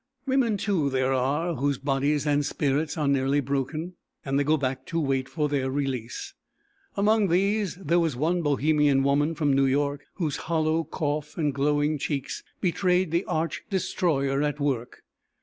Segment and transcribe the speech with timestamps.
[0.25, 4.87] Women too there are whose bodies and spirits are nearly broken; and they go back
[4.87, 6.33] to wait for their release.
[6.97, 11.99] Among these, there was one Bohemian woman from New York, whose hollow cough and glowing
[11.99, 15.03] cheeks betrayed the arch destroyer at work.